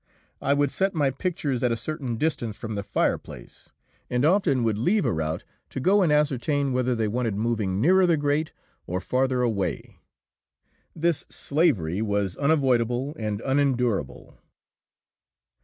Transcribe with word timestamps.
I 0.41 0.55
would 0.55 0.71
set 0.71 0.95
my 0.95 1.11
pictures 1.11 1.61
at 1.61 1.71
a 1.71 1.77
certain 1.77 2.15
distance 2.17 2.57
from 2.57 2.73
the 2.73 2.81
fireplace, 2.81 3.69
and 4.09 4.25
often 4.25 4.63
would 4.63 4.79
leave 4.79 5.05
a 5.05 5.13
rout 5.13 5.43
to 5.69 5.79
go 5.79 6.01
and 6.01 6.11
ascertain 6.11 6.73
whether 6.73 6.95
they 6.95 7.07
wanted 7.07 7.35
moving 7.35 7.79
nearer 7.79 8.07
the 8.07 8.17
grate 8.17 8.51
or 8.87 8.99
farther 8.99 9.43
away. 9.43 9.99
This 10.95 11.27
slavery 11.29 12.01
was 12.01 12.35
unavoidable 12.37 13.15
and 13.15 13.41
unendurable. 13.41 14.39